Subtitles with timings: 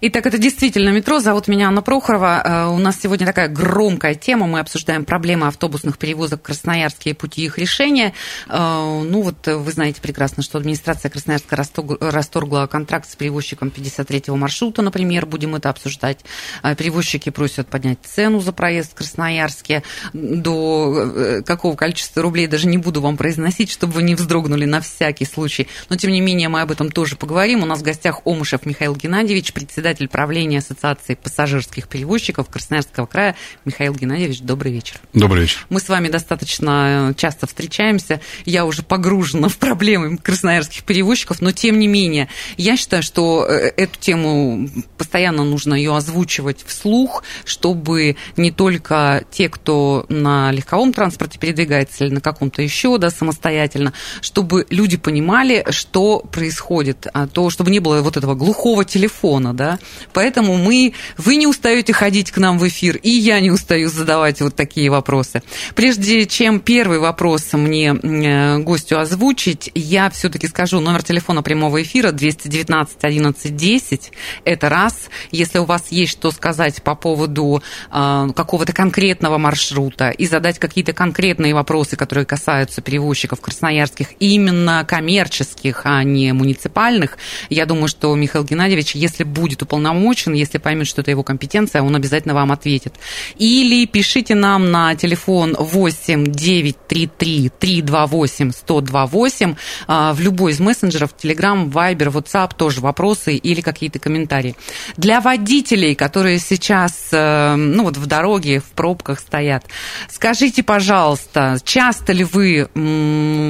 [0.00, 1.18] Итак, это действительно метро.
[1.18, 2.42] Зовут меня Анна Прохорова.
[2.44, 4.46] Э, У нас сегодня такая громкая тема.
[4.46, 8.14] Мы обсуждаем проблемы автобусных перевозок в Красноярске и пути их решения.
[8.48, 11.56] Э, Ну вот э, вы знаете прекрасно, что администрация Красноярска
[12.00, 15.26] расторгла контракт с перевозчиком 53-го маршрута, например.
[15.26, 16.20] Будем это обсуждать.
[16.62, 23.00] Перевозчики просят поднять цену за проезд в Красноярске до какого количества рублей даже не буду
[23.00, 25.66] вам произносить, чтобы вы не вздрогнули на всякий случай.
[25.88, 27.64] Но, тем не менее, мы об этом тоже поговорим.
[27.64, 33.36] У нас в гостях Омышев Михаил Геннадьевич, председатель правления Ассоциации пассажирских перевозчиков Красноярского края.
[33.64, 35.00] Михаил Геннадьевич, добрый вечер.
[35.12, 35.66] Добрый вечер.
[35.70, 38.20] Мы с вами достаточно часто встречаемся.
[38.44, 43.72] Я уже погружена в проблемы красноярских перевозчиков, но тем не менее, я считаю, что э,
[43.76, 51.38] эту тему постоянно нужно ее озвучивать вслух, чтобы не только те, кто на легковом транспорте
[51.38, 57.70] передвигается или на каком-то еще, да, самостоятельно, чтобы люди понимали, что происходит, а то, чтобы
[57.70, 59.77] не было вот этого глухого телефона, да.
[60.12, 64.40] Поэтому мы, вы не устаете ходить к нам в эфир, и я не устаю задавать
[64.40, 65.42] вот такие вопросы.
[65.74, 72.12] Прежде чем первый вопрос мне э, гостю озвучить, я все-таки скажу номер телефона прямого эфира
[72.12, 74.12] 219 11 10.
[74.44, 75.08] Это раз.
[75.30, 80.92] Если у вас есть что сказать по поводу э, какого-то конкретного маршрута и задать какие-то
[80.92, 87.18] конкретные вопросы, которые касаются перевозчиков красноярских, именно коммерческих, а не муниципальных,
[87.50, 91.94] я думаю, что Михаил Геннадьевич, если будет уполномочен, если поймет, что это его компетенция, он
[91.94, 92.94] обязательно вам ответит.
[93.36, 99.54] Или пишите нам на телефон 8 933 328 1028
[99.86, 104.56] а, в любой из мессенджеров, Telegram, Viber, WhatsApp, тоже вопросы или какие-то комментарии.
[104.96, 109.64] Для водителей, которые сейчас э, ну, вот в дороге, в пробках стоят,
[110.08, 112.68] скажите, пожалуйста, часто ли вы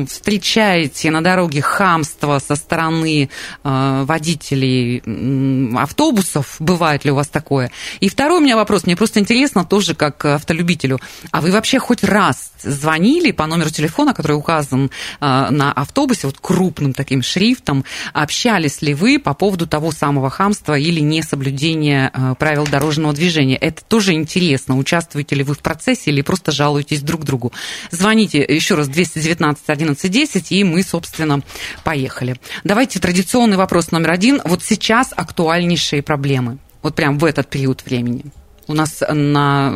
[0.09, 3.31] встречаете на дороге хамство со стороны
[3.63, 5.79] э, водителей м,
[6.09, 6.57] автобусов?
[6.59, 7.71] Бывает ли у вас такое?
[8.01, 11.01] И второй у меня вопрос, мне просто интересно тоже как автолюбителю.
[11.31, 16.39] А вы вообще хоть раз звонили по номеру телефона, который указан э, на автобусе, вот
[16.41, 22.67] крупным таким шрифтом, общались ли вы по поводу того самого хамства или несоблюдения э, правил
[22.67, 23.57] дорожного движения?
[23.57, 24.79] Это тоже интересно.
[24.79, 27.53] Участвуете ли вы в процессе или просто жалуетесь друг другу?
[27.91, 31.43] Звоните еще раз 219 11 10, и мы, собственно,
[31.85, 32.37] поехали.
[32.65, 34.41] Давайте традиционный вопрос номер один.
[34.45, 35.13] Вот сейчас
[35.99, 36.59] актуальнейшие проблемы.
[36.83, 38.25] Вот прям в этот период времени.
[38.69, 39.73] У нас на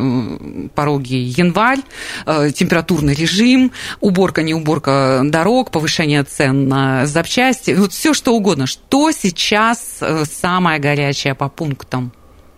[0.75, 1.79] пороге январь,
[2.27, 8.67] э, температурный режим, уборка, не уборка дорог, повышение цен на запчасти, вот все что угодно.
[8.67, 12.11] Что сейчас э, самое горячее по пунктам?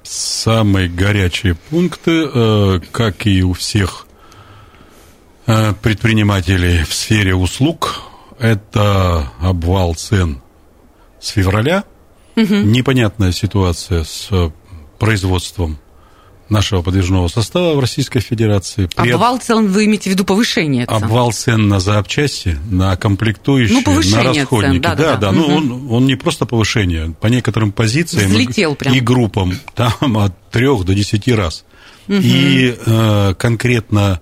[0.03, 4.05] Самые горячие пункты, э, как и у всех
[5.81, 8.01] предпринимателей в сфере услуг,
[8.39, 10.41] это обвал цен
[11.21, 11.83] с февраля.
[12.35, 14.49] Непонятная ситуация с э,
[14.99, 15.77] производством
[16.47, 18.87] нашего подвижного состава в Российской Федерации.
[18.95, 20.95] При Обвал цен, вы имеете в виду повышение цен?
[20.95, 24.81] Обвал цен на запчасти, на комплектующие, Ну, на цен, расходники.
[24.83, 25.17] да-да-да.
[25.17, 25.71] да, ну Мгм.
[25.71, 28.93] он, он не просто повышение, по некоторым позициям и- Взлетел прям.
[28.93, 31.65] и группам там от трех до десяти раз.
[32.07, 34.19] И э, конкретно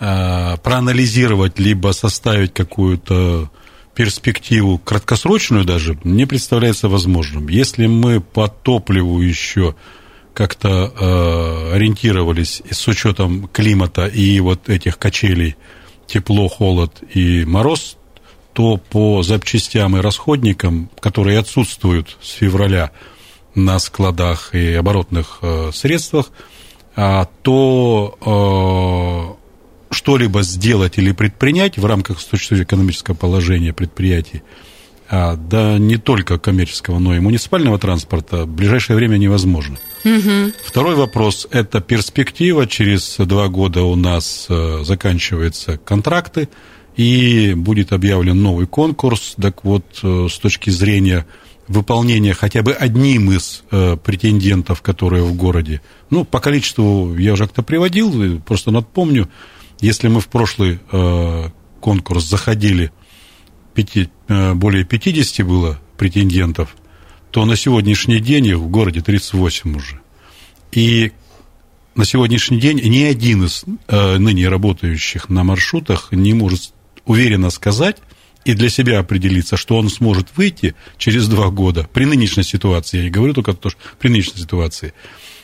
[0.00, 3.48] э, проанализировать либо составить какую-то
[3.94, 7.48] перспективу краткосрочную даже не представляется возможным.
[7.48, 9.74] Если мы по топливу еще
[10.32, 15.56] как-то э, ориентировались с учетом климата и вот этих качелей
[16.06, 17.96] тепло, холод и мороз,
[18.52, 22.90] то по запчастям и расходникам, которые отсутствуют с февраля
[23.54, 26.30] на складах и оборотных э, средствах,
[26.96, 29.43] а, то э,
[29.94, 34.42] что-либо сделать или предпринять в рамках с точки зрения экономического положения предприятий,
[35.08, 39.78] а, да не только коммерческого, но и муниципального транспорта, в ближайшее время невозможно.
[40.64, 42.66] Второй вопрос– это перспектива.
[42.66, 46.48] Через два года у нас э, заканчиваются контракты,
[46.96, 49.34] и будет объявлен новый конкурс.
[49.40, 51.26] Так вот, э, с точки зрения
[51.66, 55.80] выполнения хотя бы одним из э, претендентов, которые в городе,
[56.10, 59.28] ну, по количеству я уже как-то приводил, просто напомню,
[59.84, 61.48] если мы в прошлый э,
[61.80, 62.90] конкурс заходили,
[63.74, 66.74] пяти- э, более 50 было претендентов,
[67.30, 70.00] то на сегодняшний день их в городе 38 уже.
[70.72, 71.12] И
[71.94, 76.72] на сегодняшний день ни один из э, ныне работающих на маршрутах не может
[77.04, 77.98] уверенно сказать
[78.44, 83.04] и для себя определиться, что он сможет выйти через два года при нынешней ситуации, я
[83.04, 84.94] не говорю только то, что при нынешней ситуации,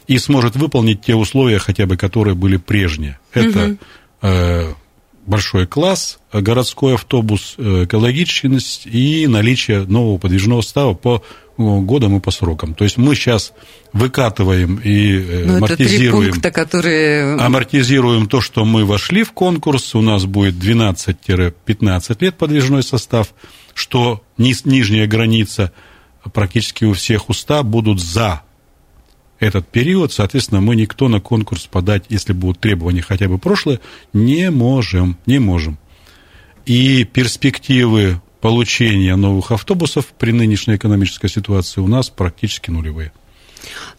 [0.06, 3.19] и сможет выполнить те условия, хотя бы которые были прежние.
[3.32, 3.76] Это э,
[5.26, 11.22] большой класс, городской автобус, э, экологичность и наличие нового подвижного става по
[11.56, 12.75] годам и по срокам.
[12.75, 13.52] То есть мы сейчас
[13.93, 17.34] выкатываем и э, Ну, это амортизируем, пункта, которые...
[17.37, 19.94] амортизируем то, что мы вошли в конкурс.
[19.94, 23.34] У нас будет 12-15 лет подвижной состав,
[23.75, 25.73] что низ- нижняя граница
[26.32, 28.43] практически у всех уста будут за
[29.40, 33.81] этот период, соответственно, мы никто на конкурс подать, если будут требования хотя бы прошлые,
[34.12, 35.78] не можем, не можем.
[36.66, 43.12] И перспективы получения новых автобусов при нынешней экономической ситуации у нас практически нулевые.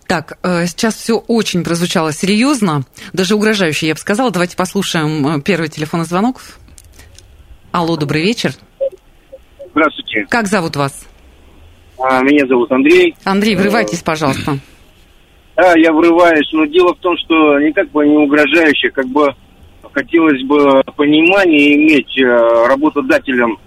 [0.08, 2.84] Так, э, сейчас все очень прозвучало серьезно,
[3.14, 4.32] даже угрожающе, я бы сказала.
[4.32, 6.42] Давайте послушаем э, первый телефонный звонок.
[7.72, 8.54] Алло, добрый вечер.
[9.72, 10.26] Здравствуйте.
[10.30, 11.08] Как зовут вас?
[11.98, 13.16] А, Меня зовут Андрей.
[13.24, 14.60] Андрей, врывайтесь, пожалуйста.
[15.56, 19.36] Да, я врываюсь, но дело в том, что никак бы не угрожающе, как бы
[19.92, 23.58] хотелось бы понимание иметь э, работодателям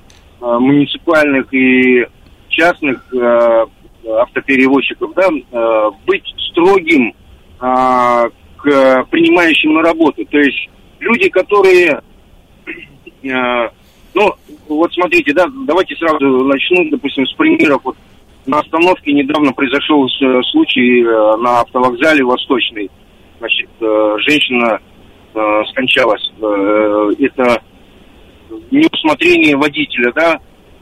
[0.41, 2.07] э, муниципальных и
[2.49, 3.67] частных э,
[4.07, 7.15] автоперевозчиков, да, быть строгим
[7.59, 10.27] к принимающим на работу.
[10.27, 10.69] То есть
[11.01, 12.03] люди, которые,
[13.23, 14.35] ну,
[14.69, 17.81] вот смотрите, да, давайте сразу начну, допустим, с примеров.
[17.83, 17.97] Вот
[18.46, 22.91] на остановке недавно произошел с- случай э, на автовокзале Восточный.
[23.38, 24.81] Значит, э, женщина
[25.35, 26.32] э, скончалась.
[26.41, 27.62] Э, Это
[28.70, 30.41] неусмотрение водителя, да,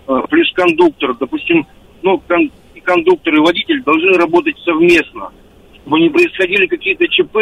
[0.09, 1.15] Э, плюс кондуктор.
[1.15, 1.65] Допустим,
[2.03, 2.21] ну,
[2.75, 5.31] и кондуктор, и водитель должны работать совместно.
[5.77, 7.37] Чтобы не происходили какие-то ЧП,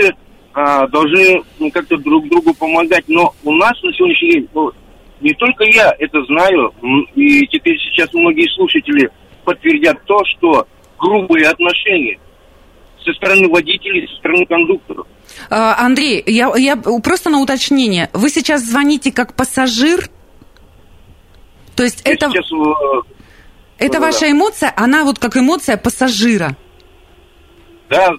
[0.53, 3.05] а, должны ну, как-то друг другу помогать.
[3.09, 4.73] Но у нас на сегодняшний день, ну,
[5.21, 6.73] не только я это знаю,
[7.15, 9.09] и теперь сейчас многие слушатели
[9.45, 10.67] подтвердят то, что
[10.99, 12.19] грубые отношения
[13.05, 15.07] со стороны водителей, со стороны кондукторов.
[15.49, 18.11] А, Андрей, я, я просто на уточнение.
[18.13, 20.11] Вы сейчас звоните как пассажир?
[21.77, 23.15] То есть Я это, сейчас, э,
[23.79, 24.07] это да-да-да.
[24.07, 26.57] ваша эмоция, она вот как эмоция пассажира.
[27.89, 28.11] да,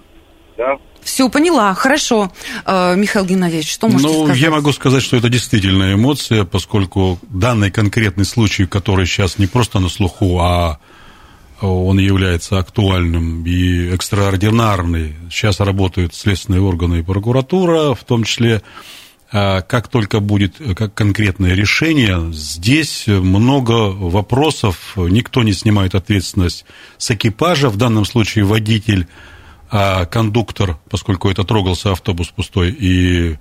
[0.56, 0.76] да.
[1.02, 2.32] Все, поняла, хорошо.
[2.64, 4.38] Э, Михаил Геннадьевич, что можете ну, сказать?
[4.38, 9.80] я могу сказать, что это действительно эмоция, поскольку данный конкретный случай, который сейчас не просто
[9.80, 10.78] на слуху, а
[11.62, 15.14] он является актуальным и экстраординарный.
[15.30, 18.62] Сейчас работают следственные органы и прокуратура, в том числе
[19.34, 26.66] а, как только будет как конкретное решение, здесь много вопросов, никто не снимает ответственность
[26.98, 29.06] с экипажа, в данном случае водитель,
[29.70, 33.38] а кондуктор, поскольку это трогался автобус пустой, и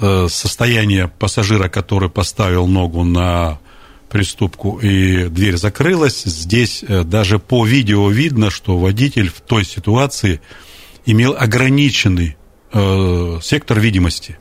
[0.00, 3.60] э, состояние пассажира, который поставил ногу на
[4.10, 10.40] приступку и дверь закрылась, здесь э, даже по видео видно, что водитель в той ситуации
[11.06, 12.36] имел ограниченный
[12.72, 14.38] э, сектор видимости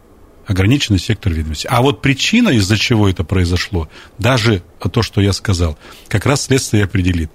[0.49, 1.67] ограниченный сектор видимости.
[1.69, 3.87] А вот причина, из-за чего это произошло,
[4.17, 5.77] даже то, что я сказал,
[6.07, 7.29] как раз следствие определит.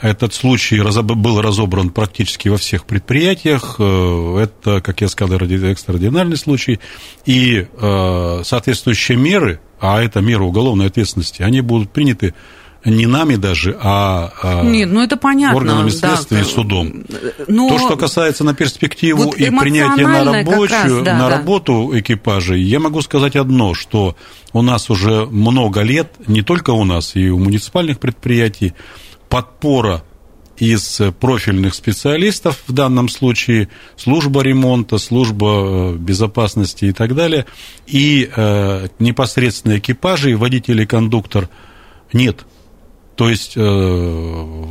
[0.00, 3.76] Этот случай был разобран практически во всех предприятиях.
[3.78, 6.80] Э, Это, как я сказал, экстраординарный случай.
[7.26, 12.34] И э, соответствующие меры, а это меры уголовной ответственности, они будут приняты
[12.84, 15.56] не нами даже, а, а Нет, ну это понятно.
[15.56, 15.96] органами да.
[15.96, 17.04] следствия и судом.
[17.48, 17.68] Но...
[17.68, 21.36] То, что касается на перспективу Вот и принятия на, рабочую, раз, да, на да.
[21.36, 24.16] работу экипажей, я могу сказать одно, что
[24.52, 28.72] у нас уже много лет, не только у нас, и у муниципальных предприятий,
[29.28, 30.04] подпора
[30.58, 37.46] из профильных специалистов, в данном случае служба ремонта, служба э, безопасности и так далее,
[37.86, 41.48] и э, непосредственно экипажи, водитель и кондуктор
[42.12, 42.44] нет.
[43.16, 44.64] То есть э,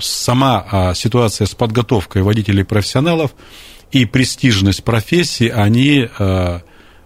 [0.00, 3.34] сама а, ситуация с подготовкой водителей профессионалов
[3.90, 6.60] и престижность профессии, они э,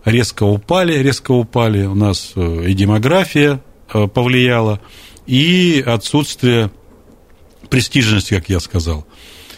[0.04, 1.84] резко упали, резко упали.
[1.84, 3.60] У нас э, и демография
[3.92, 4.80] э, повлияла,
[5.26, 6.70] и отсутствие
[7.68, 9.06] престижности, как я сказал.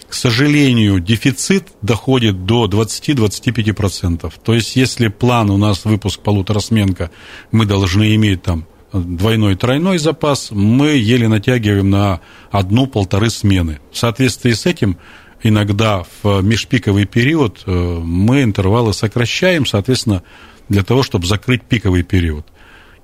[0.08, 4.32] К сожалению, дефицит доходит до 20-25%.
[4.42, 7.10] То есть, если план у нас выпуск полуторасменка,
[7.52, 13.80] мы должны иметь там двойной, тройной запас, мы еле натягиваем на одну-полторы смены.
[13.92, 14.96] В соответствии с этим
[15.42, 17.70] иногда в межпиковый период э,
[18.02, 20.22] мы интервалы сокращаем, соответственно,
[20.68, 22.46] для того, чтобы закрыть пиковый период.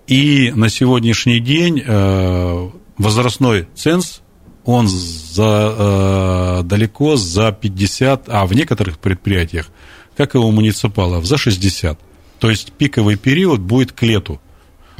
[0.06, 4.20] И на сегодняшний день э, возрастной ценз,
[4.64, 9.70] он за, э, далеко за 50, а в некоторых предприятиях
[10.16, 11.98] как и у муниципалов, за 60.
[12.38, 14.40] То есть пиковый период будет к лету.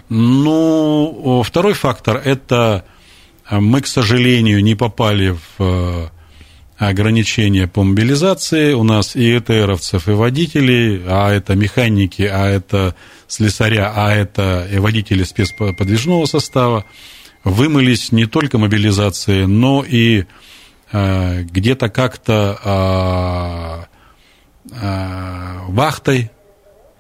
[0.09, 2.85] Ну, второй фактор– это
[3.51, 6.09] мы, к сожалению, не попали в э,
[6.77, 8.73] ограничения по мобилизации.
[8.73, 12.95] У нас и ЭТРовцев, и водителей, а это механики, а это
[13.29, 16.85] слесаря, а это и водители спецподвижного состава.
[17.45, 20.25] Вымылись не только мобилизации, но и
[20.93, 23.89] э, где-то как-то
[24.71, 26.31] э, э, вахтой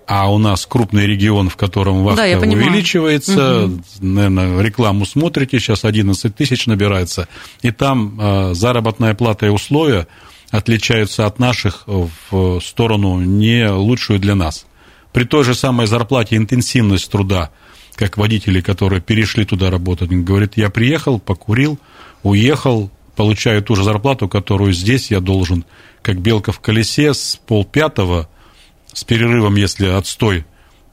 [0.06, 3.82] а у нас крупный регион, в котором вахта да, увеличивается, угу.
[4.00, 7.28] наверное, рекламу смотрите, сейчас 11 тысяч набирается,
[7.62, 10.06] и там э, заработная плата и условия
[10.50, 14.66] отличаются от наших в сторону не лучшую для нас.
[15.12, 17.50] При той же самой зарплате интенсивность труда,
[17.96, 21.78] как водители, которые перешли туда работать, говорит, я приехал, покурил,
[22.22, 25.64] уехал, получаю ту же зарплату, которую здесь я должен,
[26.02, 28.28] как белка в колесе, с полпятого
[28.94, 30.44] с перерывом, если отстой,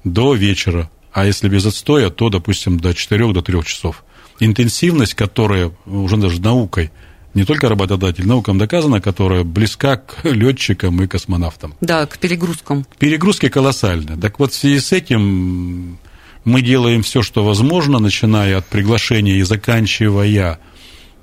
[0.04, 4.04] до вечера, а если без отстоя, то, допустим, до 4 до 3 часов.
[4.40, 6.92] Интенсивность, которая уже даже наукой,
[7.34, 11.76] не только работодатель, наукам доказана, которая близка к летчикам и космонавтам.
[11.80, 12.86] Да, к перегрузкам.
[12.98, 14.18] Перегрузки колоссальные.
[14.18, 15.98] Так вот, в связи с этим
[16.44, 20.60] мы делаем все, что возможно, начиная от приглашения и заканчивая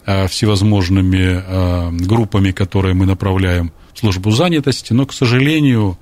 [0.06, 5.98] а, всевозможными а, группами, которые мы направляем в службу занятости, но, к сожалению,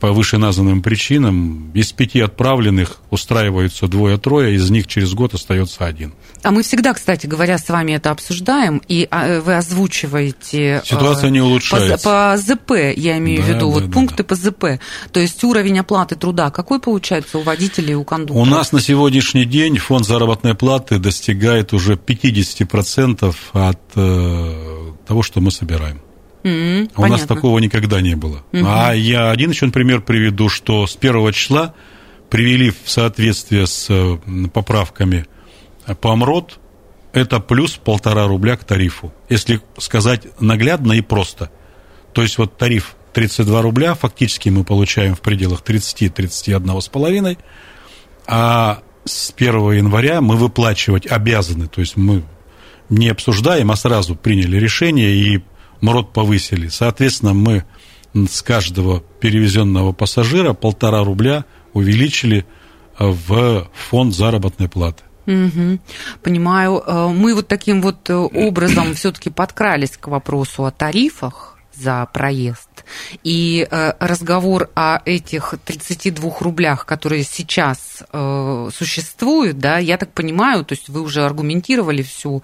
[0.00, 6.14] по вышеназванным причинам из пяти отправленных устраиваются двое-трое, из них через год остается один.
[6.42, 10.82] А мы всегда, кстати говоря, с вами это обсуждаем, и а, вы озвучиваете...
[10.84, 12.04] Ситуация не улучшается.
[12.04, 14.24] По, по ЗП, я имею да, в виду, да, вот да, пункты да.
[14.24, 14.64] по ЗП.
[15.12, 18.48] То есть уровень оплаты труда какой получается у водителей и у кондукторов?
[18.48, 25.40] У нас на сегодняшний день фонд заработной платы достигает уже 50% от э, того, что
[25.40, 26.00] мы собираем.
[26.42, 27.16] Mm-hmm, у понятно.
[27.16, 28.42] нас такого никогда не было.
[28.52, 28.64] Mm-hmm.
[28.66, 31.74] А я один еще пример приведу, что с первого числа
[32.28, 34.18] привели в соответствие с э,
[34.52, 35.26] поправками
[36.00, 36.58] по МРОД,
[37.12, 39.12] это плюс полтора рубля к тарифу.
[39.28, 41.50] Если сказать наглядно и просто.
[42.12, 47.38] То есть вот тариф 32 рубля, фактически мы получаем в пределах 30-31 с половиной,
[48.26, 52.22] а с 1 января мы выплачивать обязаны, то есть мы
[52.88, 55.42] не обсуждаем, а сразу приняли решение и
[55.80, 56.68] МРОД повысили.
[56.68, 57.64] Соответственно, мы
[58.14, 62.44] с каждого перевезенного пассажира полтора рубля увеличили
[62.98, 65.02] э, в фонд заработной платы.
[65.26, 65.78] Угу.
[66.22, 66.82] Понимаю.
[66.84, 72.68] Э, мы вот таким вот э, образом все-таки подкрались к вопросу о тарифах за проезд.
[73.22, 80.64] И э, разговор о этих 32 рублях, которые сейчас э, существуют, да, я так понимаю,
[80.64, 82.42] то есть вы уже аргументировали всю,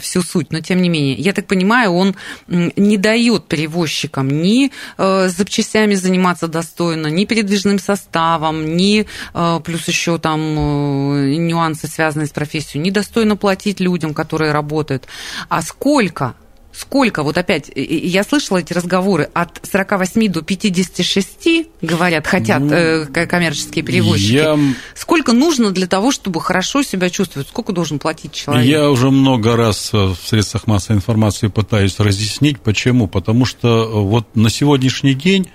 [0.00, 2.16] всю суть, но тем не менее, я так понимаю, он
[2.48, 10.18] не дает перевозчикам ни э, запчастями заниматься достойно, ни передвижным составом, ни э, плюс еще
[10.18, 15.06] там э, нюансы, связанные с профессией, не достойно платить людям, которые работают.
[15.48, 16.34] А сколько
[16.76, 21.48] сколько, вот опять, я слышала эти разговоры, от 48 до 56,
[21.80, 24.32] говорят, хотят ну, э, коммерческие перевозчики.
[24.32, 24.58] Я...
[24.94, 27.48] Сколько нужно для того, чтобы хорошо себя чувствовать?
[27.48, 28.66] Сколько должен платить человек?
[28.66, 33.08] Я уже много раз э, в средствах массовой информации пытаюсь разъяснить, почему.
[33.08, 35.48] Потому что э, вот на сегодняшний день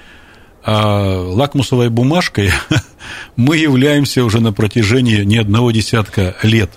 [0.63, 2.51] а лакмусовой бумажкой
[3.35, 6.69] мы являемся уже на протяжении не одного десятка лет.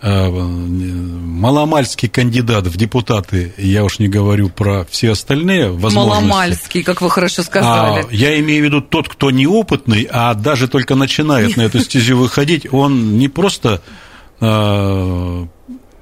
[0.00, 5.96] Э, маломальский кандидат в депутаты, я уж не говорю про все остальные возможности.
[5.96, 8.06] Маломальский, как вы хорошо сказали.
[8.08, 12.16] А, я имею в виду тот, кто неопытный, а даже только начинает на эту стезю
[12.16, 13.82] выходить, он не просто
[14.40, 15.46] э,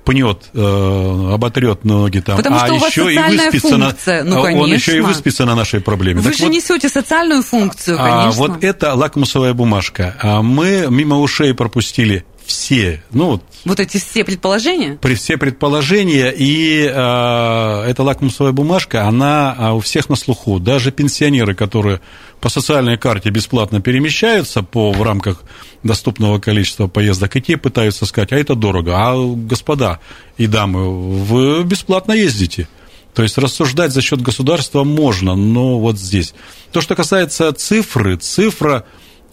[0.05, 4.25] пнет, э, оботрет ноги там, Потому а еще и выспится функция.
[4.25, 4.65] на, ну, конечно.
[4.65, 6.21] он еще и выспится на нашей проблеме.
[6.21, 8.29] Вы так же вот, несете социальную функцию, конечно.
[8.29, 10.17] А вот это лакмусовая бумажка.
[10.21, 14.97] А мы мимо ушей пропустили все, ну вот вот эти все предположения?
[15.03, 20.61] При все предположения, и э, эта лакмусовая бумажка, она а, у всех на слуху.
[20.61, 22.01] Даже пенсионеры, которые
[22.41, 25.43] по социальной карте бесплатно перемещаются по, в рамках
[25.83, 28.93] доступного количества поездок, и те пытаются сказать, а это дорого.
[28.95, 29.99] А, господа
[30.37, 32.69] и дамы, вы бесплатно ездите.
[33.15, 36.35] То есть рассуждать за счет государства можно, но вот здесь.
[36.71, 38.85] То, что касается цифры, цифра,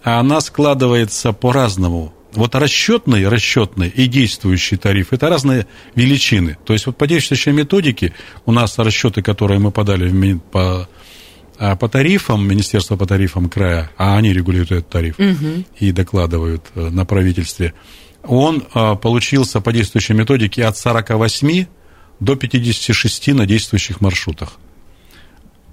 [0.02, 6.56] она складывается по-разному вот расчетный, расчетный и действующий тариф– это разные величины.
[6.64, 8.12] То есть вот по действующей методике
[8.44, 10.88] у нас расчеты, которые мы подали по,
[11.58, 15.64] а, по тарифам, Министерство по тарифам края, а они регулируют этот тариф угу.
[15.78, 17.74] и докладывают э, на правительстве,
[18.22, 21.66] он а, получился по действующей методике от 48
[22.20, 24.58] до 56 на действующих маршрутах.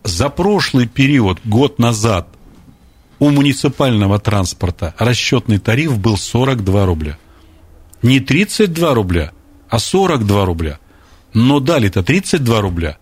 [0.04, 2.28] за прошлый период, год назад,
[3.22, 7.20] у муниципального транспорта расчетный тариф был 42 рубля.
[8.02, 9.32] Не 32 рубля,
[9.70, 10.80] а 42 рубля.
[11.32, 12.98] Но дали-то 32 рубля.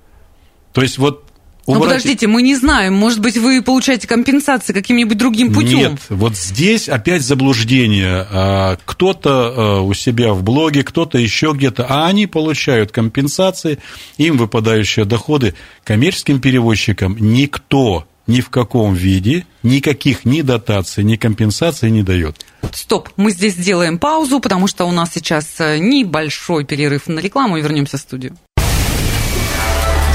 [0.74, 1.26] То есть вот
[1.68, 2.96] ну, подождите, мы не знаем.
[2.96, 5.92] Может быть, вы получаете компенсации каким-нибудь другим путем?
[5.92, 8.26] Нет, вот здесь опять заблуждение.
[8.30, 13.78] А, кто-то а, у себя в блоге, кто-то еще где-то, а они получают компенсации,
[14.18, 15.54] им выпадающие доходы.
[15.84, 22.46] Коммерческим перевозчикам никто ни в каком виде никаких ни дотаций, ни компенсаций не дает.
[22.72, 27.58] Стоп, мы здесь сделаем паузу, потому что у нас сейчас э, небольшой перерыв на рекламу
[27.58, 28.38] и вернемся в студию.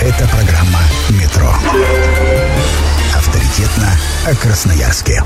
[0.00, 0.80] Это программа
[1.10, 1.52] «Метро».
[3.14, 3.90] Авторитетно
[4.26, 5.22] о Красноярске.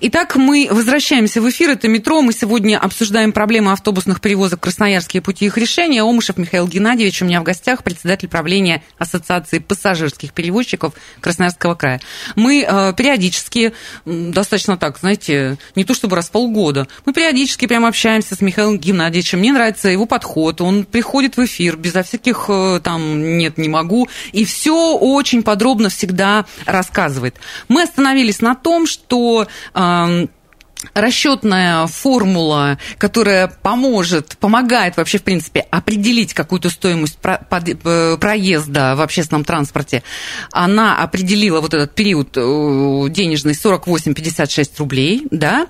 [0.00, 1.70] Итак, мы возвращаемся в эфир.
[1.70, 2.22] Это «Метро».
[2.22, 6.04] Мы сегодня обсуждаем проблемы автобусных перевозок Красноярские пути их решения.
[6.04, 12.00] Омышев Михаил Геннадьевич у меня в гостях, председатель правления Ассоциации пассажирских перевозчиков Красноярского края.
[12.36, 13.72] Мы э, периодически,
[14.04, 18.78] достаточно так, знаете, не то чтобы раз в полгода, мы периодически прям общаемся с Михаилом
[18.78, 19.40] Геннадьевичем.
[19.40, 20.60] Мне нравится его подход.
[20.60, 24.08] Он приходит в эфир безо всяких э, там «нет, не могу».
[24.30, 27.34] И все очень подробно всегда рассказывает.
[27.66, 30.37] Мы остановились на том, что э, 嗯。
[30.94, 40.02] Расчетная формула, которая поможет, помогает вообще, в принципе, определить какую-то стоимость э, проезда в общественном транспорте,
[40.52, 45.66] она определила вот этот период э, денежный 48-56 рублей, да,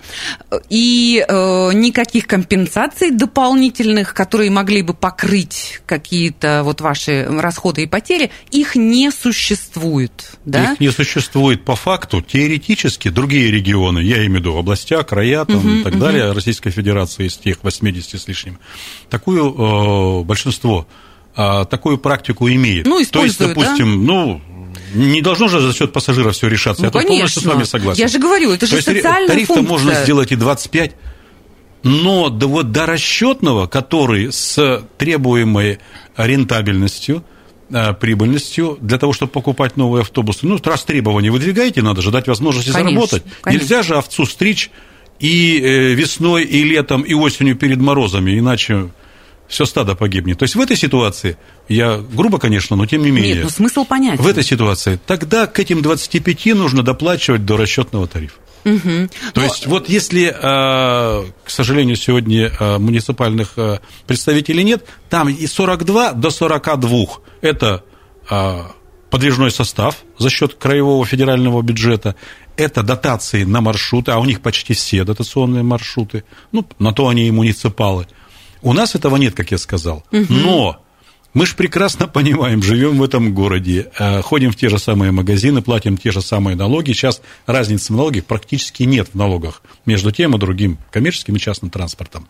[0.69, 8.31] и э, никаких компенсаций дополнительных, которые могли бы покрыть какие-то вот ваши расходы и потери,
[8.51, 10.73] их не существует, да?
[10.73, 15.57] Их не существует по факту, теоретически другие регионы, я имею в виду областя, края там,
[15.57, 16.01] угу, и так угу.
[16.01, 18.59] далее Российской Федерации из тех 80 с лишним,
[19.11, 20.87] такую э, большинство
[21.37, 22.87] э, такую практику имеет.
[22.87, 24.13] Ну, То есть, допустим, да?
[24.13, 24.41] ну,
[24.95, 26.83] не должно же за счет пассажиров все решаться.
[26.83, 27.11] Ну, Я конечно.
[27.11, 28.01] полностью с вами согласен.
[28.01, 29.71] Я же говорю, это же То социальная тариф-то функция.
[29.71, 30.93] можно сделать и 25,
[31.83, 35.79] но до, вот до расчетного, который с требуемой
[36.17, 37.25] рентабельностью–
[37.71, 40.47] Э, прибыльностью для того, чтобы покупать новые автобусы.
[40.47, 43.25] Ну, раз требования выдвигаете, надо же дать возможности конечно, заработать.
[43.43, 43.63] Конечно.
[43.63, 44.71] Нельзя же овцу стричь
[45.19, 48.91] и э, весной, и летом, и осенью перед морозами, иначе
[49.49, 50.39] все стадо погибнет.
[50.39, 51.37] То есть в этой ситуации,
[51.69, 53.35] я грубо, конечно, но тем не менее...
[53.35, 54.23] Нет, ну смысл понятен.
[54.23, 58.37] В этой ситуации тогда к этим 25 нужно доплачивать до расчетного тарифа.
[58.65, 59.09] Угу.
[59.33, 59.43] То Но...
[59.43, 60.33] есть вот если, э,
[61.45, 67.07] к сожалению, сегодня э, муниципальных э, представителей нет, там и 42 до 42
[67.41, 67.85] это
[69.11, 72.15] подвижной состав за счет краевого федерального бюджета,
[72.59, 77.29] это дотации на маршруты, а у них почти все дотационные маршруты, ну, на то они
[77.29, 78.07] и муниципалы.
[78.61, 80.05] У нас этого нет, как я сказал.
[80.11, 80.27] Угу.
[80.29, 80.85] Но
[81.35, 85.63] мы же прекрасно понимаем, живем в этом городе, э, ходим в те же самые магазины,
[85.63, 86.93] платим те же самые налоги.
[86.93, 91.71] Сейчас разницы в налогах практически нет в налогах между тем и другим коммерческим и частным
[91.71, 92.27] транспортом.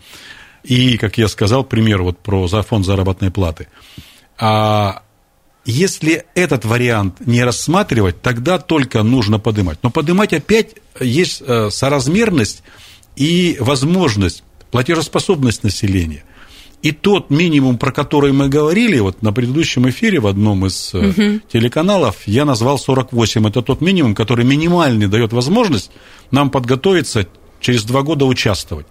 [0.62, 3.68] И, как я сказал, пример вот про фонд заработной платы.
[4.38, 5.02] А
[5.70, 9.78] если этот вариант не рассматривать, тогда только нужно поднимать.
[9.82, 12.62] Но поднимать опять есть э, соразмерность
[13.16, 16.24] и возможность, платежеспособность населения–
[16.80, 21.40] и тот минимум, про который мы говорили, вот на предыдущем эфире в одном из угу.
[21.52, 23.48] телеканалов, я назвал 48.
[23.48, 25.90] Это тот минимум, который минимальный дает возможность
[26.30, 27.26] нам подготовиться
[27.60, 28.86] через два года участвовать.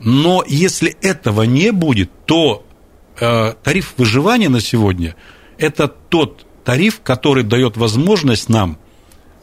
[0.00, 2.66] Но если этого не будет, то
[3.20, 5.14] э, тариф выживания на сегодня–
[5.58, 8.78] это тот тариф, который дает возможность нам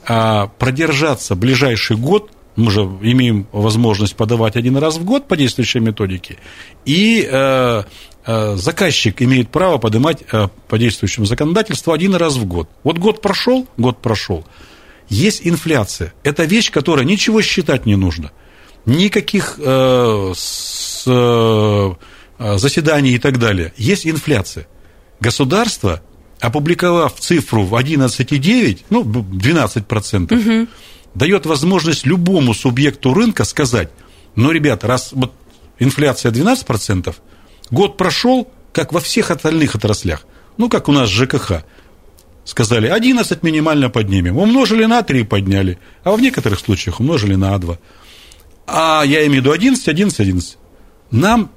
[0.08, 5.80] э, продержаться ближайший год мы же имеем возможность подавать один раз в год по действующей
[5.82, 6.38] методике,
[6.86, 7.84] и э,
[8.26, 12.70] э, заказчик имеет право поднимать э, по действующему законодательству один раз в год.
[12.84, 14.46] Вот год прошел, год прошел.
[15.10, 16.14] Есть инфляция.
[16.24, 18.32] Это вещь, которая ничего считать не нужно.
[18.86, 21.94] Никаких э, с, э,
[22.58, 23.74] заседаний и так далее.
[23.78, 24.68] Есть инфляция.
[25.20, 26.02] Государство,
[26.40, 30.68] опубликовав цифру в 11,9, ну, 12%, угу
[31.16, 33.90] дает возможность любому субъекту рынка сказать,
[34.36, 35.34] ну, ребята, раз вот
[35.80, 37.16] инфляция 12%,
[37.72, 40.26] год прошел, как во всех остальных отраслях,
[40.58, 41.64] ну, как у нас ЖКХ,
[42.44, 47.80] сказали, 11 минимально поднимем, умножили на 3 подняли, а в некоторых случаях умножили на 2.
[48.68, 50.58] А я имею в виду 11, 11, 11.
[51.12, 51.50] Нам,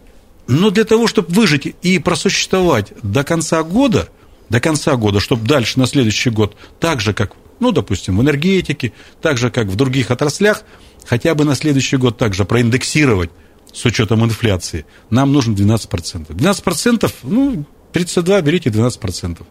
[0.48, 4.08] но для того, чтобы выжить и просуществовать до конца года,
[4.48, 8.92] до конца года, чтобы дальше на следующий год, так же, как ну, допустим, в энергетике,
[9.20, 10.62] так же, как в других отраслях,
[11.04, 13.30] хотя бы на следующий год также проиндексировать
[13.72, 16.28] с учетом инфляции, нам нужно 12%.
[16.28, 19.44] 12%, ну, 32 берите 12%.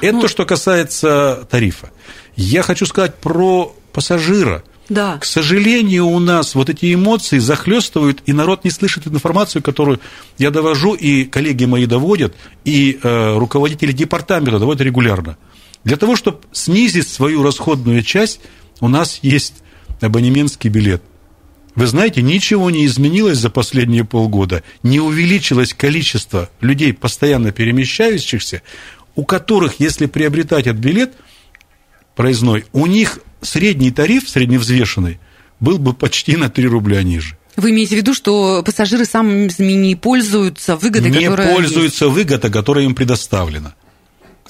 [0.00, 1.90] Это Ну- то, что касается тарифа.
[2.36, 4.64] Я хочу сказать про пассажира.
[4.88, 5.18] Да.
[5.18, 10.00] К сожалению, у нас вот эти эмоции захлестывают, и народ не слышит информацию, которую
[10.36, 15.38] я довожу, и коллеги мои доводят, и э, руководители департамента доводят регулярно.
[15.84, 18.40] Для того, чтобы снизить свою расходную часть,
[18.80, 19.54] у нас есть
[20.00, 21.02] абонементский билет.
[21.74, 28.62] Вы знаете, ничего не изменилось за последние полгода, не увеличилось количество людей, постоянно перемещающихся,
[29.16, 31.14] у которых, если приобретать этот билет
[32.14, 35.18] проездной, у них средний тариф, средневзвешенный,
[35.60, 37.36] был бы почти на 3 рубля ниже.
[37.56, 41.56] Вы имеете в виду, что пассажиры сами не пользуются выгодой, не которая есть?
[41.56, 43.74] пользуются выгода, которая им предоставлена.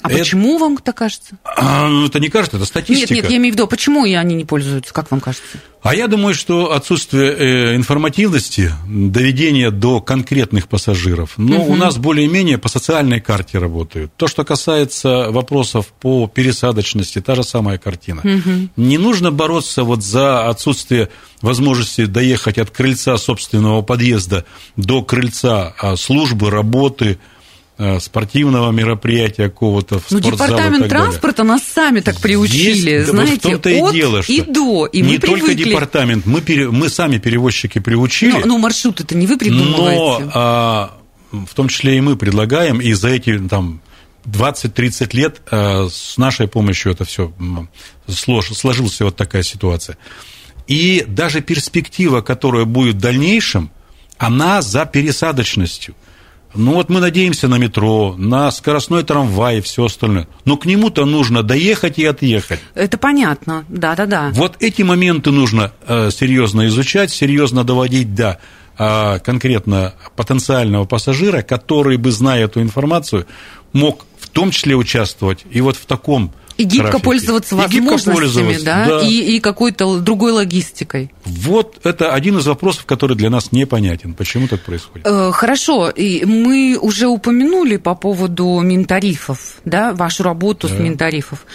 [0.05, 1.37] А Это- почему вам так кажется?
[1.43, 3.13] А, ну, это не кажется, это Нет, статистика.
[3.15, 5.57] нет, я имею в виду, почему они не пользуются, как вам кажется?
[5.81, 12.59] А я думаю, что отсутствие э, информативности, доведения до конкретных пассажиров, ну, у нас более-менее
[12.59, 14.11] по социальной карте работают.
[14.15, 18.21] То, что касается вопросов по пересадочности, та же самая картина.
[18.75, 21.09] Не нужно бороться вот за отсутствие
[21.41, 27.19] возможности доехать от крыльца собственного подъезда до крыльца а, службы, работы,
[27.99, 30.89] спортивного мероприятия какого-то, в Ну, департамент так далее.
[30.89, 35.03] транспорта нас сами так приучили, Есть, знаете, в том-то и дело, что и до, и
[35.03, 35.69] мы не только привыкли.
[35.71, 40.23] департамент, мы, пере- мы сами перевозчики приучили, Ну, ну, маршруты-то не вы придумываете.
[40.25, 40.97] но а,
[41.31, 43.81] в том числе и мы предлагаем, и за эти там
[44.25, 47.33] 20-30 лет а, с нашей помощью это все
[48.07, 49.97] сложилась вот такая ситуация.
[50.67, 53.69] И даже перспектива, которая будет в дальнейшем,
[54.17, 55.93] она за пересадочностью.
[56.55, 60.27] Ну вот мы надеемся на метро, на скоростной трамвай и все остальное.
[60.45, 62.59] Но к нему-то нужно доехать и отъехать.
[62.73, 64.29] Это понятно, да-да-да.
[64.33, 68.39] Вот эти моменты нужно э, серьезно изучать, серьезно доводить до
[68.77, 73.25] э, конкретно потенциального пассажира, который бы, зная эту информацию,
[73.73, 77.03] мог в том числе участвовать и вот в таком И гибко трафике.
[77.03, 81.11] пользоваться И возможностями, пользоваться, да, И, и какой-то другой логистикой.
[81.25, 84.13] Вот это один из вопросов, который для нас непонятен.
[84.13, 85.05] Почему так происходит?
[85.05, 91.45] Э, Хорошо, и мы уже упомянули по поводу Минтарифов, да, вашу работу с Минтарифов.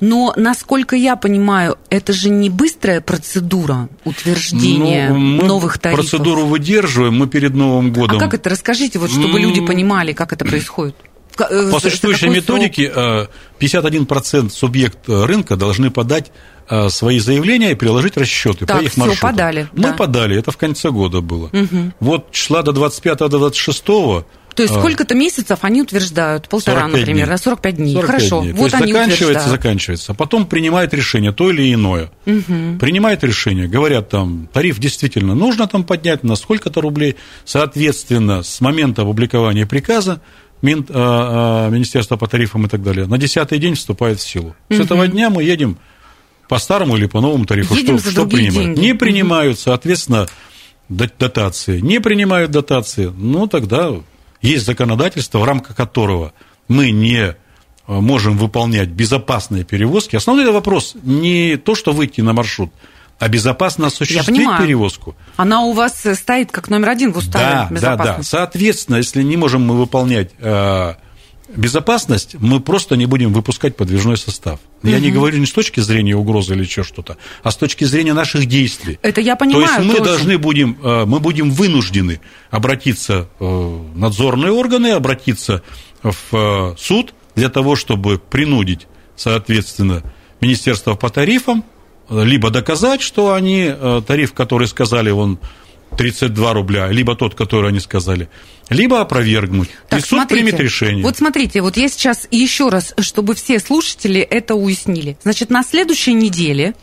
[0.00, 6.04] Но, насколько я понимаю, это же не быстрая процедура утверждения Ну, мы новых тарифов.
[6.08, 8.16] процедуру выдерживаем, мы перед Новым годом...
[8.16, 8.50] А как это?
[8.50, 10.96] Расскажите, вот, чтобы люди понимали, как это происходит.
[11.40, 13.26] Э, По существующей методике э,
[13.60, 16.30] 51% субъект э, рынка должны подать
[16.68, 19.30] э, свои заявления и приложить расчеты Так, по их всё, маршрутам.
[19.30, 19.92] подали, Мы да.
[19.92, 21.50] подали, это в конце года было.
[22.00, 24.24] Вот числа до 25 до 26 То
[24.58, 26.48] есть сколько-то месяцев они утверждают?
[26.48, 27.32] Полтора, 45 например, дней.
[27.36, 27.94] да, 45 дней.
[27.94, 28.50] 45 Хорошо, дней.
[28.52, 29.50] То вот есть они заканчивается, утверждают.
[29.50, 30.12] заканчивается.
[30.12, 32.10] А потом принимает решение, то или иное.
[32.24, 37.16] Принимает решение, говорят там, тариф действительно нужно там поднять на сколько-то рублей.
[37.44, 40.20] Соответственно, с момента опубликования приказа
[40.62, 44.54] Мин- а, а, Министерство по тарифам и так далее, на десятый день вступает в силу.
[44.70, 45.78] С этого дня мы едем
[46.48, 47.74] по старому или по новому тарифу.
[47.74, 48.74] Едем что что принимают?
[48.74, 48.80] деньги.
[48.80, 50.26] Не принимают, соответственно,
[50.88, 51.80] до- дотации.
[51.80, 53.92] Не принимают дотации, ну тогда
[54.42, 56.32] есть законодательство, в рамках которого
[56.68, 57.34] мы не э,
[57.86, 60.16] можем выполнять безопасные перевозки.
[60.16, 62.70] Основной вопрос не то, что выйти на маршрут,
[63.18, 65.16] а безопасно осуществить перевозку.
[65.36, 68.22] Она у вас э, стоит как номер один в уставе Да, да, да.
[68.22, 70.94] Соответственно, если не можем мы выполнять э,
[71.48, 74.60] безопасность, мы просто не будем выпускать подвижной состав.
[74.82, 78.12] Я не говорю не с точки зрения угрозы или еще что-то, а с точки зрения
[78.12, 78.98] наших действий.
[79.02, 79.66] Это я понимаю.
[79.66, 80.10] То есть мы тоже.
[80.10, 85.62] должны будем, э, мы будем вынуждены обратиться э, в надзорные органы, обратиться
[86.02, 90.04] в суд для того, чтобы принудить, соответственно,
[90.40, 91.64] Министерство по тарифам,
[92.10, 95.38] либо доказать, что они, э, тариф, который сказали, он
[95.96, 98.28] 32 рубля, либо тот, который они сказали,
[98.68, 99.70] либо опровергнуть.
[99.88, 101.02] Так, и суд смотрите, примет решение.
[101.04, 105.16] Вот смотрите, вот я сейчас еще раз, чтобы все слушатели это уяснили.
[105.22, 106.74] Значит, на следующей неделе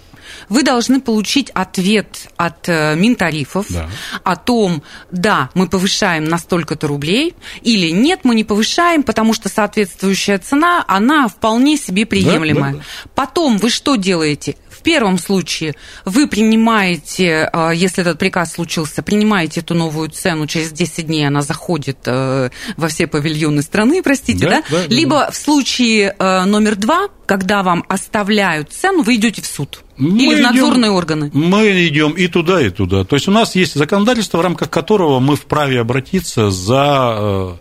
[0.49, 3.87] вы должны получить ответ от э, Минтарифов Да.
[4.23, 9.49] о том, да, мы повышаем на столько-то рублей, или нет, мы не повышаем, потому что
[9.49, 12.73] соответствующая цена, она вполне себе приемлемая.
[12.73, 12.85] да, да.
[13.13, 14.55] Потом вы что делаете?
[14.85, 15.73] В первом случае
[16.05, 21.41] вы принимаете, э, если этот приказ случился, принимаете эту новую цену, через 10 дней она
[21.41, 24.63] заходит э, во все павильоны страны, простите, Да, да?
[24.69, 29.47] да, да, Либо в случае э, номер два, когда вам оставляют цену, вы идете в
[29.47, 29.81] суд.
[29.97, 31.31] Мы Или в идем- надзорные органы.
[31.33, 33.05] Мы идем и туда, и туда.
[33.05, 37.53] То есть у нас есть законодательство, в рамках которого мы вправе обратиться за э,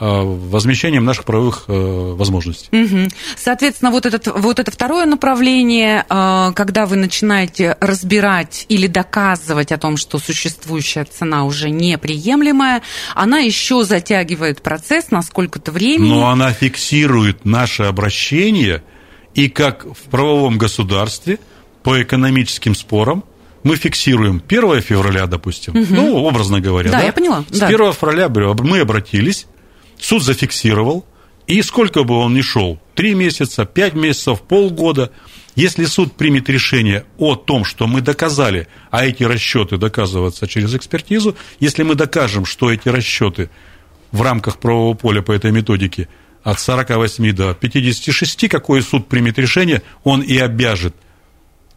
[0.00, 2.68] возмещением наших правовых возможностей.
[2.72, 3.08] Угу.
[3.36, 9.96] Соответственно, вот, этот, вот это второе направление, когда вы начинаете разбирать или доказывать о том,
[9.96, 12.82] что существующая цена уже неприемлемая,
[13.14, 16.08] она еще затягивает процесс на сколько-то времени.
[16.08, 18.82] Но она фиксирует наше обращение,
[19.34, 21.38] и как в правовом государстве
[21.82, 23.24] по экономическим спорам
[23.62, 25.94] мы фиксируем 1 февраля, допустим, угу.
[25.94, 26.90] ну, образно говоря.
[26.90, 27.04] Да, да?
[27.04, 27.44] я поняла.
[27.50, 27.66] С да.
[27.66, 29.46] 1 февраля мы обратились,
[30.00, 31.06] суд зафиксировал,
[31.46, 35.10] и сколько бы он ни шел, 3 месяца, 5 месяцев, полгода,
[35.56, 41.36] если суд примет решение о том, что мы доказали, а эти расчеты доказываются через экспертизу,
[41.58, 43.50] если мы докажем, что эти расчеты
[44.12, 46.08] в рамках правового поля по этой методике
[46.42, 50.94] от 48 до 56, какой суд примет решение, он и обяжет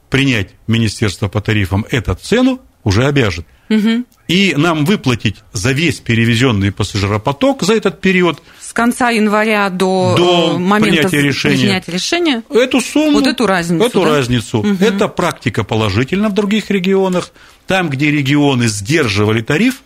[0.09, 3.47] принять министерство по тарифам эту цену, уже обяжет.
[3.69, 4.05] Угу.
[4.27, 10.53] И нам выплатить за весь перевезенный пассажиропоток за этот период с конца января до, до
[10.55, 13.85] э, момента принятия решения, принятия решения эту сумму, вот эту разницу.
[13.85, 14.09] Эту да?
[14.09, 14.59] разницу.
[14.59, 14.77] Угу.
[14.79, 17.31] Это практика положительна в других регионах.
[17.67, 19.81] Там, где регионы сдерживали тариф,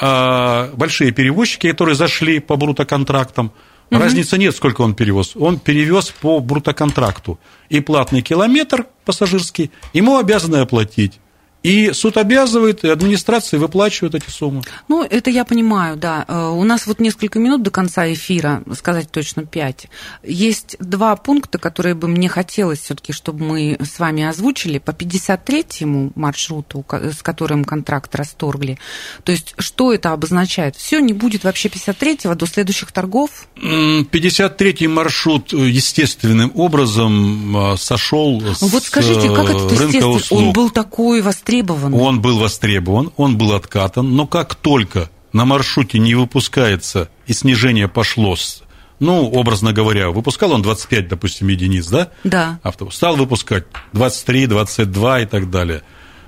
[0.00, 3.52] а, большие перевозчики, которые зашли по брутоконтрактам,
[3.90, 4.00] угу.
[4.00, 5.32] разницы нет, сколько он перевез.
[5.36, 7.38] Он перевез по брутоконтракту.
[7.68, 11.20] И платный километр пассажирский ему обязаны оплатить.
[11.66, 14.62] И суд обязывает, и администрации выплачивают эти суммы.
[14.86, 16.24] Ну, это я понимаю, да.
[16.28, 19.88] Э, у нас вот несколько минут до конца эфира, сказать точно пять.
[20.22, 24.78] Есть два пункта, которые бы мне хотелось все-таки, чтобы мы с вами озвучили.
[24.78, 28.78] По 53-му маршруту, с которым контракт расторгли.
[29.24, 30.76] То есть, что это обозначает?
[30.76, 33.48] Все, не будет вообще 53-го до следующих торгов?
[33.56, 40.10] 53-й маршрут естественным образом э, сошел с Вот скажите, как это рынка естественно?
[40.10, 40.40] Услуг.
[40.40, 41.94] Он был такой востребован востребован.
[41.94, 47.88] Он был востребован, он был откатан, но как только на маршруте не выпускается и снижение
[47.88, 48.62] пошло с
[48.98, 52.08] ну, образно говоря, выпускал он 25, допустим, единиц, да?
[52.24, 52.58] Да.
[52.62, 52.94] Автобус.
[52.94, 55.82] Стал выпускать 23, 22 и так далее.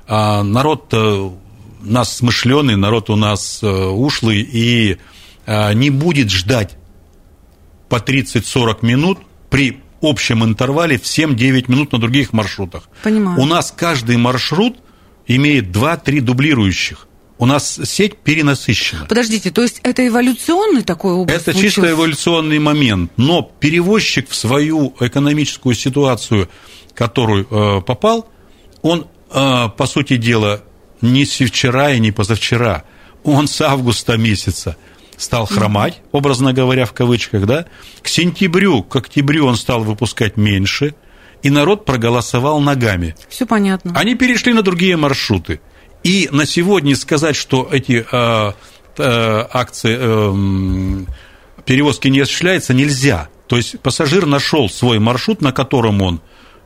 [0.07, 1.39] А народ у
[1.81, 4.99] нас смышленый, народ у нас э, ушлый и
[5.47, 6.77] а, не будет ждать
[7.89, 12.89] по 30-40 минут при общем интервале в 7-9 минут на других маршрутах.
[13.03, 13.41] Понимаю.
[13.41, 14.77] У нас каждый маршрут
[15.29, 17.07] имеет 2-3 дублирующих.
[17.39, 19.07] У нас сеть перенасыщена.
[19.07, 21.37] Подождите, то есть это эволюционный такой образ?
[21.37, 21.77] Это случился?
[21.77, 23.13] чисто эволюционный момент.
[23.17, 26.49] Но перевозчик в свою экономическую ситуацию,
[26.95, 28.29] которую э, попал,
[28.83, 30.65] он, э, по сути дела,
[31.01, 32.83] не вчера и не позавчера.
[33.23, 34.77] Он с августа месяца
[35.17, 37.67] стал хромать, образно говоря, в кавычках, да.
[38.03, 40.97] К сентябрю, к октябрю он стал выпускать меньше–
[41.43, 43.15] и народ проголосовал ногами.
[43.29, 43.93] Все понятно.
[43.95, 45.61] Они перешли на другие маршруты.
[46.05, 48.53] И на сегодня сказать, что эти э,
[48.99, 51.05] э, акции э,
[51.65, 53.29] перевозки не осуществляются, нельзя.
[53.47, 56.21] То есть пассажир нашел свой маршрут, на котором он,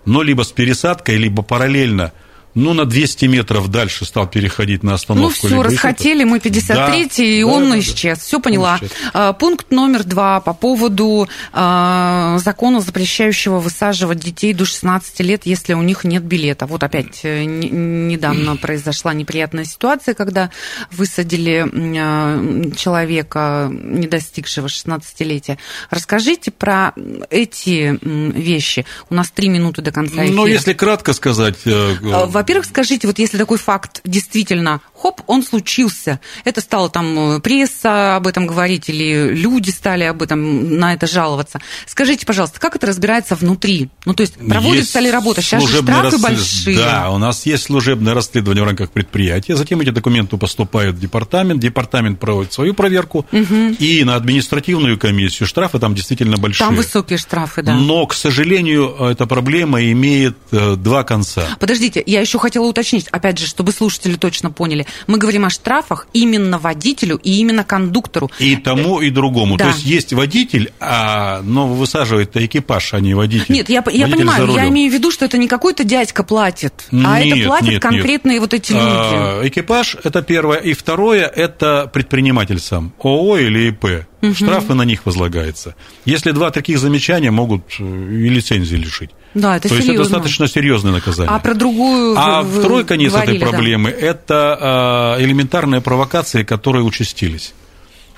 [0.05, 2.13] но либо с пересадкой, либо параллельно
[2.55, 5.39] ну, на 200 метров дальше стал переходить на остановку.
[5.43, 8.19] Ну, все, расхотели, мы 53-й, да, и да, он да, исчез.
[8.19, 8.25] Да.
[8.25, 8.77] Все поняла.
[8.77, 8.91] Исчез.
[9.15, 15.73] А, пункт номер два по поводу а, закона, запрещающего высаживать детей до 16 лет, если
[15.73, 16.67] у них нет билета.
[16.67, 20.51] Вот опять э, недавно произошла неприятная ситуация, когда
[20.91, 21.67] высадили
[21.99, 25.59] а, человека, не достигшего 16-летия.
[25.91, 26.93] Расскажите про
[27.31, 28.85] эти вещи.
[29.09, 30.37] У нас три минуты до конца ну, эфира.
[30.37, 31.57] Ну, если кратко сказать...
[31.65, 31.95] Э,
[32.43, 38.17] во-первых, скажите, вот если такой факт действительно, хоп, он случился, это стало там э, пресса
[38.17, 41.61] об этом говорить, или люди стали об этом на это жаловаться.
[41.87, 43.89] Скажите, пожалуйста, как это разбирается внутри?
[44.05, 45.43] Ну, то есть, проводится есть ли работа?
[45.43, 46.21] Сейчас же штрафы расслед...
[46.21, 46.77] большие.
[46.77, 51.61] Да, у нас есть служебное расследование в рамках предприятия, затем эти документы поступают в департамент,
[51.61, 53.55] департамент проводит свою проверку, угу.
[53.79, 56.67] и на административную комиссию штрафы там действительно большие.
[56.67, 57.75] Там высокие штрафы, да.
[57.75, 61.57] Но, к сожалению, эта проблема имеет э, два конца.
[61.59, 64.87] Подождите, я еще хотела уточнить, опять же, чтобы слушатели точно поняли.
[65.07, 68.31] Мы говорим о штрафах именно водителю и именно кондуктору.
[68.39, 69.57] И тому, и другому.
[69.57, 69.65] Да.
[69.65, 73.55] То есть есть водитель, а, но высаживает экипаж, а не водитель.
[73.55, 77.07] Нет, я, я понимаю, я имею в виду, что это не какой-то дядька платит, нет,
[77.07, 78.43] а это платят нет, конкретные нет.
[78.43, 78.83] вот эти люди.
[78.85, 80.59] А, экипаж– это первое.
[80.59, 84.07] И второе– это предприниматель сам, ООО или ИП.
[84.23, 84.35] Угу.
[84.35, 85.75] Штрафы на них возлагаются.
[86.05, 89.11] Если два таких замечания могут э, и лицензии лишить.
[89.35, 89.93] Да, это То серьезно.
[89.93, 91.35] есть это достаточно серьезное наказание.
[91.35, 96.43] А про другую А вы второй конец говорили, этой проблемы да.– это а, элементарные провокации,
[96.43, 97.55] которые участились.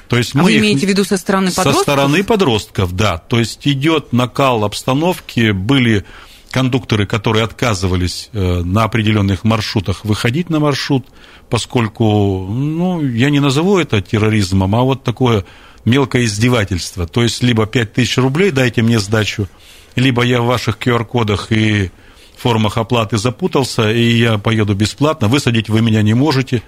[0.09, 1.75] То есть а мы вы имеете в виду со стороны подростков?
[1.75, 3.19] Со стороны подростков, да.
[3.19, 6.05] То есть идет накал обстановки, были
[6.51, 11.07] кондукторы, которые отказывались э, на определенных маршрутах выходить на маршрут,
[11.51, 15.45] поскольку, ну, я не назову это терроризмом, а вот такое
[15.85, 17.09] мелкое издевательство.
[17.09, 19.49] То есть, либо 5000 рублей дайте мне сдачу,
[19.97, 21.91] либо я в ваших QR-кодах и
[22.37, 26.63] формах оплаты запутался, и я поеду бесплатно, высадить вы меня не можете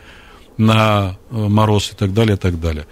[0.56, 2.86] на э, мороз и так далее, и так далее.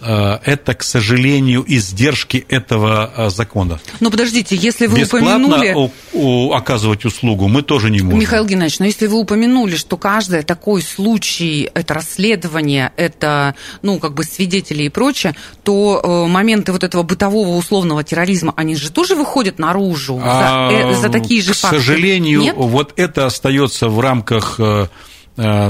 [0.00, 3.80] Э, это, к сожалению, издержки этого э, закона.
[4.00, 5.74] Но подождите, если вы Бесплатно упомянули...
[5.74, 8.20] у- у- оказывать услугу мы тоже не можем.
[8.20, 14.14] Михаил Геннадьевич, но если вы упомянули, что каждый такой случай, это расследование, это, ну, как
[14.14, 15.34] бы свидетели и прочее,
[15.64, 20.76] то э, моменты вот этого бытового условного терроризма, они же тоже выходят наружу А, за,
[20.76, 21.78] э, за такие же к факты?
[21.78, 22.54] сожалению, Нет?
[22.56, 24.86] вот это остается в рамках э,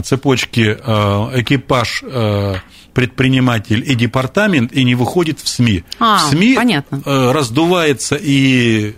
[0.05, 2.57] цепочки э, экипаж, э,
[2.95, 5.85] предприниматель и департамент и не выходит в СМИ.
[5.99, 7.03] А, в СМИ понятно.
[7.05, 8.95] э, раздувается и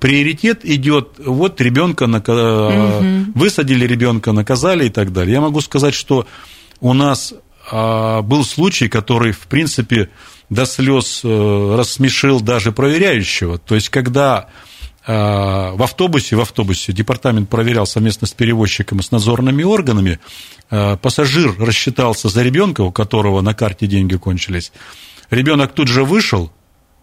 [0.00, 2.06] приоритет идет, вот ребенка
[3.34, 5.34] высадили ребенка, наказали и так далее.
[5.34, 6.26] Я могу сказать, что
[6.80, 7.32] у нас
[7.70, 10.10] а, был случай, который, в принципе,
[10.50, 13.58] до слез э, рассмешил даже проверяющего.
[13.58, 14.48] То есть, когда
[15.06, 20.18] в автобусе, в автобусе департамент проверял совместно с перевозчиком и с надзорными органами,
[20.70, 24.72] а, пассажир рассчитался за ребенка, у которого на карте деньги кончились.
[25.30, 26.50] Ребенок тут же вышел,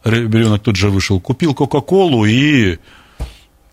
[0.04, 2.80] ребенок тут же вышел, купил Кока-Колу и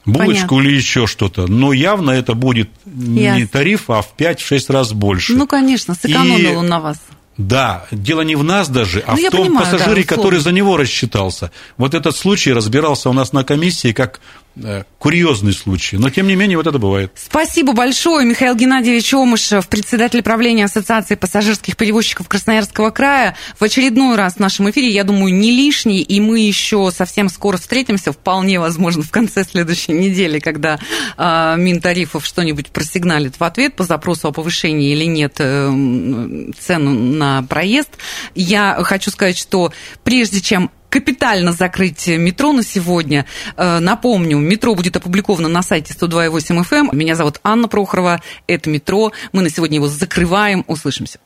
[0.05, 0.61] булочку Понятно.
[0.69, 1.47] или еще что-то.
[1.47, 3.47] Но явно это будет не Ясно.
[3.49, 5.35] тариф, а в 5-6 раз больше.
[5.35, 6.99] Ну, конечно, сэкономил И- он на вас.
[7.39, 10.17] Да, дело не в нас даже, а Ну, в том понимаю, да, пассажире, условно.
[10.17, 11.53] который за него рассчитался.
[11.77, 14.21] Вот этот случай разбирался у нас на комиссии как
[14.99, 15.97] курьезный случай.
[15.99, 17.13] Но, тем не менее, вот это бывает.
[17.15, 23.37] Спасибо большое, Михаил Геннадьевич Омышев, председатель правления Ассоциации пассажирских перевозчиков Красноярского края.
[23.59, 27.57] В очередной раз в нашем эфире, я думаю, не лишний, и мы еще совсем скоро
[27.57, 30.79] встретимся, вполне возможно, в конце следующей недели, когда
[31.17, 37.43] э, Минтарифов что-нибудь просигналит в ответ по запросу о повышении или нет э, цену на
[37.43, 37.91] проезд.
[38.35, 43.27] Я хочу сказать, что прежде чем капитально закрыть метро на сегодня.
[43.57, 46.89] Э, Напомню, метро будет опубликовано на сайте 102.8 FM.
[46.91, 46.91] эм.
[46.93, 48.21] Меня зовут Анна Прохорова.
[48.47, 49.13] Это метро.
[49.33, 50.65] Мы на сегодня его закрываем.
[50.67, 51.19] Услышимся.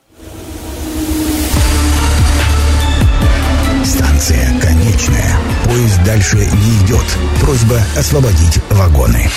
[3.85, 5.37] Станция конечная.
[5.65, 7.05] Поезд дальше не идет.
[7.41, 9.29] Просьба освободить вагоны.